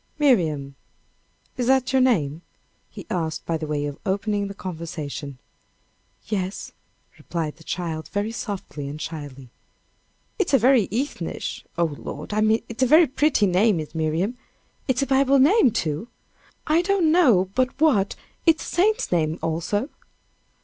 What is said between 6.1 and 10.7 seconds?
"Yes," replied the child, very softly and shyly. "It's a